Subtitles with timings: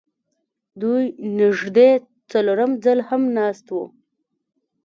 [0.81, 1.03] دوی
[1.39, 1.89] نږدې
[2.31, 3.85] څلورم ځل هم ناست وو